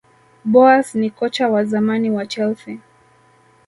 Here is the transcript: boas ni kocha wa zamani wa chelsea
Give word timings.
boas 0.45 0.95
ni 0.95 1.09
kocha 1.11 1.47
wa 1.47 1.65
zamani 1.65 2.09
wa 2.11 2.25
chelsea 2.25 2.79